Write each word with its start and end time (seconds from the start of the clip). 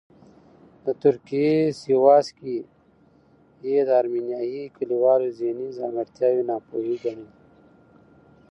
د 0.85 0.87
ترکیې 1.03 1.53
سیواس 1.83 2.27
کې 2.37 2.55
یې 3.69 3.77
د 3.87 3.89
ارمینیايي 4.01 4.63
کلیوالو 4.77 5.27
ذهني 5.39 5.67
ځانګړتیاوې 5.77 6.43
ناپوهې 6.49 6.95
ګڼلې. 7.03 7.29